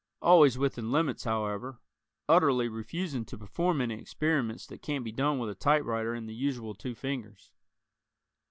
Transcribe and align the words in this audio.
Always 0.19 0.57
within 0.57 0.91
limits, 0.91 1.25
however 1.25 1.79
utterly 2.27 2.67
refusing 2.67 3.23
to 3.25 3.37
perform 3.37 3.81
any 3.81 3.99
experiments 3.99 4.65
that 4.65 4.81
can't 4.81 5.05
be 5.05 5.11
done 5.11 5.37
with 5.37 5.51
a 5.51 5.53
typewriter 5.53 6.15
and 6.15 6.27
the 6.27 6.33
usual 6.33 6.73
two 6.73 6.95
fingers. 6.95 7.51